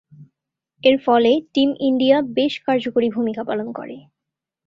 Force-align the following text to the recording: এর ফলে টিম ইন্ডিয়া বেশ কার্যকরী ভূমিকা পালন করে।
এর 0.83 0.95
ফলে 1.05 1.31
টিম 1.53 1.69
ইন্ডিয়া 1.81 2.17
বেশ 2.37 2.53
কার্যকরী 2.65 3.07
ভূমিকা 3.09 3.41
পালন 3.43 3.67
করে। 3.71 3.97